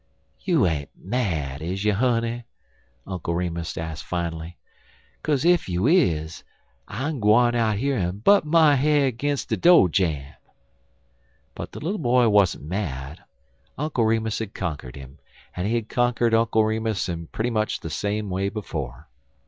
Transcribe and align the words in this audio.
"You 0.39 0.65
ain't 0.65 0.89
mad, 0.95 1.61
is 1.61 1.83
you, 1.83 1.93
honey?" 1.93 2.45
Uncle 3.05 3.35
Remus 3.35 3.77
asked 3.77 4.03
finally, 4.03 4.57
"kaze 5.23 5.45
ef 5.45 5.69
you 5.69 5.85
is, 5.85 6.43
I'm 6.87 7.19
gwine 7.19 7.53
out 7.53 7.77
yere 7.77 7.99
en 7.99 8.17
butt 8.17 8.43
my 8.43 8.73
head 8.77 9.19
'gin 9.19 9.37
de 9.47 9.57
do' 9.57 9.87
jam'." 9.89 10.33
But 11.53 11.71
the 11.73 11.81
little 11.81 11.99
boy 12.01 12.27
wasn't 12.29 12.63
mad. 12.65 13.21
Uncle 13.77 14.03
Remus 14.03 14.39
had 14.39 14.55
conquered 14.55 14.95
him 14.95 15.19
and 15.55 15.67
he 15.67 15.75
had 15.75 15.87
conquered 15.87 16.33
Uncle 16.33 16.65
Remus 16.65 17.07
in 17.07 17.27
pretty 17.27 17.51
much 17.51 17.81
the 17.81 17.91
same 17.91 18.31
way 18.31 18.49
before. 18.49 19.07